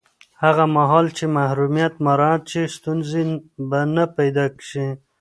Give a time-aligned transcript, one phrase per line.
[0.43, 3.21] هغه مهال چې محرمیت مراعت شي، ستونزې
[3.69, 3.81] به
[4.17, 4.85] پیدا نه شي.